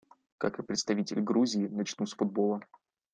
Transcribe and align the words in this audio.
Как 0.39 0.57
и 0.57 0.63
представитель 0.63 1.21
Грузии, 1.21 1.67
начну 1.67 2.07
с 2.07 2.15
футбола. 2.15 2.61